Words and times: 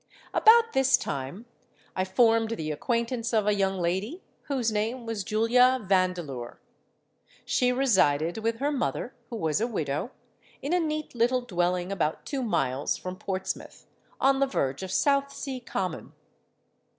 About 0.33 0.73
this 0.73 0.97
time 0.97 1.45
I 1.95 2.05
formed 2.05 2.49
the 2.49 2.71
acquaintance 2.71 3.33
of 3.33 3.45
a 3.45 3.53
young 3.53 3.77
lady, 3.79 4.23
whose 4.45 4.71
name 4.71 5.05
was 5.05 5.23
Julia 5.23 5.79
Vandeleur. 5.87 6.59
She 7.45 7.71
resided 7.71 8.39
with 8.39 8.57
her 8.57 8.71
mother, 8.71 9.13
who 9.29 9.35
was 9.35 9.61
a 9.61 9.67
widow, 9.67 10.09
in 10.59 10.73
a 10.73 10.79
neat 10.79 11.13
little 11.13 11.41
dwelling 11.41 11.91
about 11.91 12.25
two 12.25 12.41
miles 12.41 12.97
from 12.97 13.15
Portsmouth, 13.15 13.85
on 14.19 14.39
the 14.39 14.47
verge 14.47 14.81
of 14.81 14.89
South 14.91 15.31
sea 15.31 15.59
common. 15.59 16.13